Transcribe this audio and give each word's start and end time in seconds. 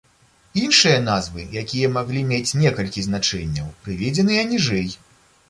Іншыя 0.61 1.01
назвы, 1.09 1.45
якія 1.61 1.91
маглі 1.97 2.23
мець 2.31 2.57
некалькі 2.63 3.05
значэнняў, 3.09 3.69
прыведзеныя 3.85 4.49
ніжэй. 4.57 4.91